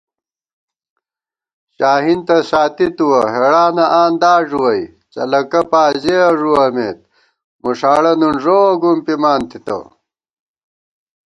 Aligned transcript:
شاہین 1.75 2.19
تہ 2.27 2.37
ساتِی 2.49 2.87
تُوَہ 2.97 3.21
ہېڑانہ 3.33 3.85
آندا 4.01 4.33
ݫُوَئی 4.47 4.81
څلَکہ 5.13 5.61
پازِیَہ 5.71 6.25
ݫُوَمېت 6.39 6.97
مُݭاڑہ 7.63 8.13
نُن 8.19 8.33
ݫُووَہ 8.43 8.71
گُمپِمان 8.81 9.41
تِتہ 9.49 9.77